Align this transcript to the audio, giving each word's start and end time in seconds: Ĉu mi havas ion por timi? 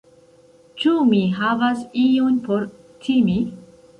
Ĉu 0.83 0.93
mi 1.09 1.19
havas 1.41 1.83
ion 2.05 2.39
por 2.47 2.65
timi? 3.05 3.39